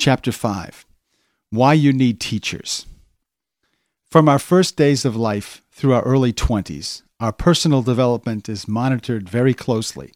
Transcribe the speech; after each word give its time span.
Chapter 0.00 0.30
5 0.30 0.86
Why 1.50 1.72
You 1.74 1.92
Need 1.92 2.20
Teachers. 2.20 2.86
From 4.08 4.28
our 4.28 4.38
first 4.38 4.76
days 4.76 5.04
of 5.04 5.16
life 5.16 5.60
through 5.72 5.92
our 5.92 6.04
early 6.04 6.32
20s, 6.32 7.02
our 7.18 7.32
personal 7.32 7.82
development 7.82 8.48
is 8.48 8.68
monitored 8.68 9.28
very 9.28 9.54
closely. 9.54 10.12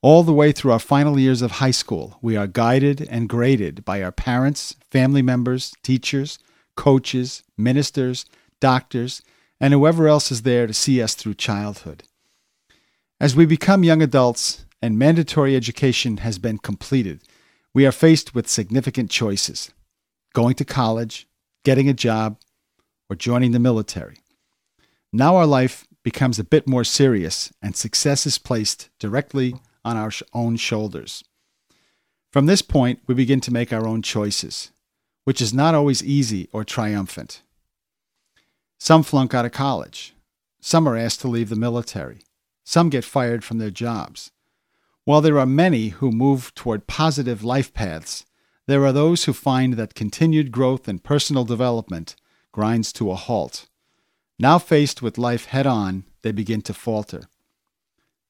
All 0.00 0.22
the 0.22 0.32
way 0.32 0.52
through 0.52 0.72
our 0.72 0.78
final 0.78 1.18
years 1.18 1.42
of 1.42 1.50
high 1.50 1.70
school, 1.70 2.18
we 2.22 2.34
are 2.34 2.46
guided 2.46 3.06
and 3.10 3.28
graded 3.28 3.84
by 3.84 4.02
our 4.02 4.10
parents, 4.10 4.74
family 4.90 5.20
members, 5.20 5.74
teachers, 5.82 6.38
coaches, 6.74 7.42
ministers, 7.58 8.24
doctors, 8.58 9.20
and 9.60 9.74
whoever 9.74 10.08
else 10.08 10.32
is 10.32 10.42
there 10.42 10.66
to 10.66 10.72
see 10.72 11.02
us 11.02 11.14
through 11.14 11.34
childhood. 11.34 12.04
As 13.20 13.36
we 13.36 13.44
become 13.44 13.84
young 13.84 14.00
adults 14.00 14.64
and 14.80 14.98
mandatory 14.98 15.54
education 15.56 16.16
has 16.18 16.38
been 16.38 16.56
completed, 16.56 17.20
we 17.72 17.86
are 17.86 17.92
faced 17.92 18.34
with 18.34 18.48
significant 18.48 19.10
choices 19.10 19.70
going 20.32 20.54
to 20.54 20.64
college, 20.64 21.26
getting 21.64 21.88
a 21.88 21.94
job, 21.94 22.38
or 23.08 23.16
joining 23.16 23.50
the 23.50 23.58
military. 23.58 24.16
Now 25.12 25.34
our 25.34 25.46
life 25.46 25.88
becomes 26.04 26.38
a 26.38 26.44
bit 26.44 26.68
more 26.68 26.84
serious, 26.84 27.52
and 27.60 27.74
success 27.74 28.26
is 28.26 28.38
placed 28.38 28.88
directly 29.00 29.56
on 29.84 29.96
our 29.96 30.12
own 30.32 30.56
shoulders. 30.56 31.24
From 32.32 32.46
this 32.46 32.62
point, 32.62 33.00
we 33.08 33.14
begin 33.14 33.40
to 33.40 33.52
make 33.52 33.72
our 33.72 33.86
own 33.86 34.02
choices, 34.02 34.70
which 35.24 35.40
is 35.40 35.52
not 35.52 35.74
always 35.74 36.02
easy 36.02 36.48
or 36.52 36.62
triumphant. 36.62 37.42
Some 38.78 39.02
flunk 39.02 39.34
out 39.34 39.44
of 39.44 39.52
college. 39.52 40.14
Some 40.60 40.88
are 40.88 40.96
asked 40.96 41.20
to 41.22 41.28
leave 41.28 41.48
the 41.48 41.56
military. 41.56 42.20
Some 42.64 42.88
get 42.88 43.04
fired 43.04 43.42
from 43.42 43.58
their 43.58 43.70
jobs. 43.70 44.30
While 45.10 45.22
there 45.22 45.40
are 45.40 45.44
many 45.44 45.88
who 45.88 46.12
move 46.12 46.54
toward 46.54 46.86
positive 46.86 47.42
life 47.42 47.74
paths, 47.74 48.24
there 48.68 48.84
are 48.84 48.92
those 48.92 49.24
who 49.24 49.32
find 49.32 49.74
that 49.74 49.96
continued 49.96 50.52
growth 50.52 50.86
and 50.86 51.02
personal 51.02 51.42
development 51.42 52.14
grinds 52.52 52.92
to 52.92 53.10
a 53.10 53.16
halt. 53.16 53.66
Now 54.38 54.60
faced 54.60 55.02
with 55.02 55.18
life 55.18 55.46
head 55.46 55.66
on, 55.66 56.04
they 56.22 56.30
begin 56.30 56.62
to 56.62 56.72
falter. 56.72 57.22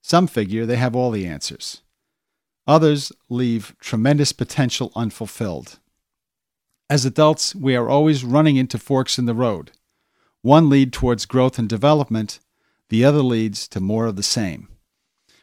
Some 0.01 0.27
figure 0.27 0.65
they 0.65 0.77
have 0.77 0.97
all 0.97 1.11
the 1.11 1.27
answers. 1.27 1.83
Others 2.67 3.13
leave 3.29 3.77
tremendous 3.79 4.33
potential 4.33 4.91
unfulfilled. 4.97 5.81
As 6.89 7.05
adults, 7.05 7.55
we 7.55 7.77
are 7.77 7.91
always 7.91 8.25
running 8.25 8.57
into 8.57 8.79
forks 8.79 9.19
in 9.19 9.27
the 9.27 9.35
road. 9.35 9.73
One 10.41 10.71
lead 10.71 10.95
towards 10.95 11.27
growth 11.27 11.59
and 11.59 11.69
development, 11.69 12.41
the 12.89 13.05
other 13.05 13.21
leads 13.21 13.69
to 13.69 13.81
more 13.81 14.07
of 14.07 14.17
the 14.17 14.23
same. 14.23 14.69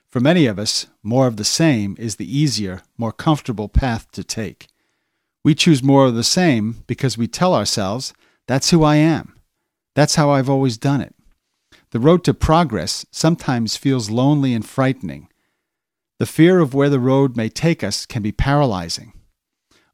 For 0.09 0.19
many 0.19 0.45
of 0.45 0.57
us, 0.57 0.87
more 1.03 1.27
of 1.27 1.37
the 1.37 1.43
same 1.43 1.95
is 1.99 2.15
the 2.15 2.37
easier, 2.37 2.81
more 2.97 3.11
comfortable 3.11 3.67
path 3.67 4.09
to 4.11 4.23
take. 4.23 4.67
We 5.43 5.53
choose 5.53 5.83
more 5.83 6.05
of 6.05 6.15
the 6.15 6.23
same 6.23 6.83
because 6.87 7.17
we 7.17 7.27
tell 7.27 7.53
ourselves, 7.53 8.13
that's 8.47 8.69
who 8.71 8.83
I 8.83 8.95
am. 8.95 9.35
That's 9.95 10.15
how 10.15 10.29
I've 10.29 10.49
always 10.49 10.77
done 10.77 11.01
it. 11.01 11.13
The 11.91 11.99
road 11.99 12.23
to 12.25 12.33
progress 12.33 13.05
sometimes 13.11 13.77
feels 13.77 14.09
lonely 14.09 14.53
and 14.53 14.65
frightening. 14.65 15.29
The 16.19 16.25
fear 16.25 16.59
of 16.59 16.73
where 16.73 16.89
the 16.89 16.99
road 16.99 17.35
may 17.35 17.49
take 17.49 17.83
us 17.83 18.05
can 18.05 18.21
be 18.21 18.31
paralyzing. 18.31 19.13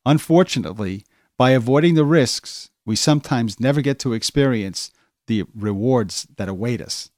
Unfortunately, 0.06 1.06
by 1.38 1.52
avoiding 1.52 1.96
the 1.96 2.06
risks, 2.06 2.70
we 2.86 2.96
sometimes 2.96 3.60
never 3.60 3.82
get 3.82 4.00
to 4.00 4.14
experience 4.14 4.92
the 5.28 5.44
rewards 5.56 6.28
that 6.38 6.50
await 6.50 6.82
us. 6.82 7.10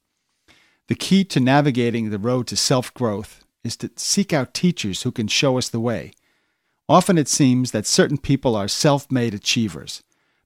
The 0.88 0.94
key 0.94 1.24
to 1.24 1.40
navigating 1.40 2.10
the 2.10 2.18
road 2.18 2.46
to 2.48 2.56
self 2.56 2.94
growth 2.94 3.44
is 3.64 3.76
to 3.78 3.90
seek 3.96 4.32
out 4.32 4.54
teachers 4.54 5.02
who 5.02 5.10
can 5.10 5.26
show 5.26 5.58
us 5.58 5.68
the 5.68 5.80
way. 5.80 6.12
Often 6.88 7.18
it 7.18 7.28
seems 7.28 7.72
that 7.72 7.86
certain 7.86 8.18
people 8.18 8.54
are 8.54 8.68
self 8.68 9.10
made 9.10 9.34
achievers. 9.34 10.02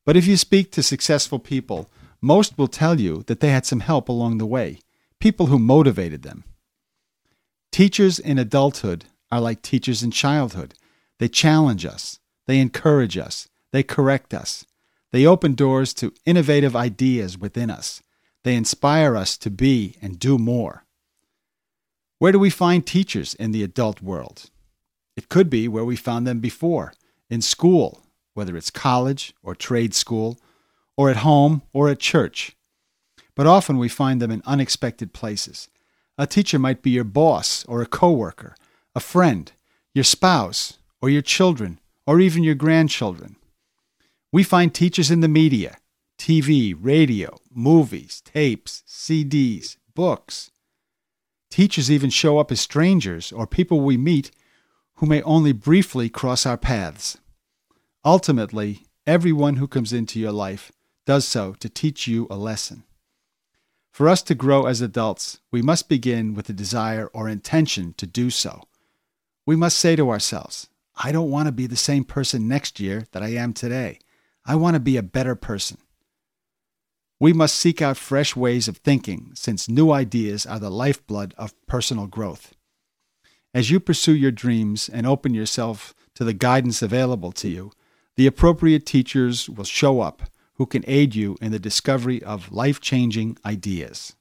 But 0.07 0.17
if 0.17 0.27
you 0.27 0.37
speak 0.37 0.73
to 0.73 0.83
successful 0.83 1.39
people, 1.39 1.91
most 2.23 2.57
will 2.57 2.69
tell 2.69 2.99
you 2.99 3.23
that 3.27 3.41
they 3.41 3.51
had 3.51 3.67
some 3.67 3.81
help 3.81 4.09
along 4.09 4.39
the 4.39 4.47
way, 4.47 4.79
people 5.19 5.47
who 5.47 5.59
motivated 5.59 6.23
them. 6.23 6.45
Teachers 7.71 8.19
in 8.19 8.39
adulthood 8.39 9.05
are 9.31 9.41
like 9.41 9.63
teachers 9.63 10.03
in 10.03 10.11
childhood. 10.11 10.75
They 11.19 11.29
challenge 11.29 11.85
us, 11.85 12.19
they 12.47 12.59
encourage 12.59 13.19
us, 13.19 13.49
they 13.73 13.83
correct 13.83 14.33
us, 14.33 14.65
they 15.13 15.27
open 15.27 15.55
doors 15.55 15.93
to 15.95 16.15
innovative 16.25 16.75
ideas 16.75 17.37
within 17.37 17.71
us. 17.71 18.03
They 18.43 18.57
inspire 18.57 19.17
us 19.17 19.37
to 19.39 19.51
be 19.51 19.97
and 20.01 20.19
do 20.19 20.39
more. 20.39 20.85
Where 22.19 22.33
do 22.33 22.39
we 22.39 22.51
find 22.51 22.87
teachers 22.87 23.35
in 23.35 23.53
the 23.53 23.63
adult 23.63 24.03
world? 24.03 24.51
It 25.17 25.29
could 25.29 25.51
be 25.51 25.69
where 25.69 25.85
we 25.85 25.97
found 25.97 26.27
them 26.27 26.41
before 26.41 26.93
in 27.29 27.43
school, 27.43 28.01
whether 28.35 28.57
it's 28.57 28.71
college 28.71 29.35
or 29.43 29.55
trade 29.55 29.95
school, 29.95 30.39
or 30.97 31.11
at 31.11 31.19
home 31.19 31.63
or 31.73 31.89
at 31.89 31.99
church. 31.99 32.57
But 33.35 33.47
often 33.47 33.79
we 33.79 33.89
find 33.89 34.21
them 34.21 34.31
in 34.31 34.43
unexpected 34.45 35.13
places. 35.13 35.69
A 36.19 36.27
teacher 36.27 36.59
might 36.59 36.83
be 36.83 36.91
your 36.91 37.05
boss 37.05 37.65
or 37.67 37.81
a 37.81 37.87
coworker, 37.87 38.55
a 38.95 39.01
friend, 39.01 39.51
your 39.95 40.05
spouse, 40.05 40.79
or 41.01 41.09
your 41.09 41.23
children, 41.23 41.81
or 42.07 42.21
even 42.21 42.43
your 42.43 42.55
grandchildren. 42.55 43.37
We 44.33 44.43
find 44.43 44.75
teachers 44.75 45.11
in 45.11 45.21
the 45.21 45.29
media, 45.29 45.79
TV, 46.21 46.77
radio, 46.79 47.39
movies, 47.51 48.21
tapes, 48.27 48.83
CDs, 48.87 49.79
books. 49.95 50.51
Teachers 51.49 51.91
even 51.91 52.11
show 52.11 52.39
up 52.39 52.53
as 52.53 52.61
strangers 52.61 53.33
or 53.33 53.47
people 53.47 53.81
we 53.81 53.97
meet 53.97 54.31
who 54.97 55.07
may 55.07 55.23
only 55.23 55.53
briefly 55.53 56.11
cross 56.11 56.45
our 56.45 56.59
paths. 56.59 57.17
Ultimately, 58.05 58.85
everyone 59.07 59.57
who 59.57 59.67
comes 59.67 59.95
into 59.95 60.21
your 60.21 60.31
life 60.31 60.71
does 61.07 61.27
so 61.27 61.55
to 61.55 61.71
teach 61.71 62.07
you 62.07 62.27
a 62.29 62.37
lesson. 62.37 62.85
For 63.91 64.07
us 64.07 64.21
to 64.25 64.35
grow 64.35 64.67
as 64.67 64.83
adults, 64.83 65.41
we 65.51 65.63
must 65.63 65.89
begin 65.89 66.35
with 66.35 66.51
a 66.51 66.53
desire 66.53 67.07
or 67.15 67.31
intention 67.31 67.95
to 67.95 68.07
do 68.07 68.29
so. 68.29 68.65
We 69.47 69.57
must 69.57 69.79
say 69.79 69.97
to 69.97 70.11
ourselves, 70.11 70.69
I 71.03 71.13
don't 71.13 71.31
want 71.31 71.47
to 71.47 71.53
be 71.53 71.67
the 71.67 71.77
same 71.77 72.05
person 72.05 72.47
next 72.47 72.79
year 72.79 73.07
that 73.13 73.23
I 73.23 73.29
am 73.29 73.55
today. 73.55 74.01
I 74.45 74.57
want 74.57 74.75
to 74.75 74.81
be 74.81 74.99
a 74.99 75.03
better 75.03 75.35
person. 75.35 75.79
We 77.21 77.35
must 77.35 77.57
seek 77.57 77.83
out 77.83 77.99
fresh 77.99 78.35
ways 78.35 78.67
of 78.67 78.79
thinking, 78.79 79.33
since 79.35 79.69
new 79.69 79.91
ideas 79.91 80.47
are 80.47 80.59
the 80.59 80.71
lifeblood 80.71 81.35
of 81.37 81.55
personal 81.67 82.07
growth. 82.07 82.55
As 83.53 83.71
you 83.71 83.79
pursue 83.79 84.15
your 84.15 84.31
dreams 84.31 84.89
and 84.89 85.07
open 85.07 85.35
yourself 85.35 85.95
to 86.15 86.25
the 86.25 86.33
guidance 86.33 86.81
available 86.81 87.33
to 87.33 87.49
you, 87.49 87.73
the 88.17 88.27
appropriate 88.27 88.87
teachers 88.87 89.51
will 89.51 89.65
show 89.65 90.01
up 90.01 90.23
who 90.55 90.65
can 90.65 90.83
aid 90.87 91.15
you 91.15 91.37
in 91.43 91.53
the 91.53 91.59
discovery 91.59 92.23
of 92.23 92.53
life 92.53 92.81
changing 92.81 93.37
ideas. 93.45 94.15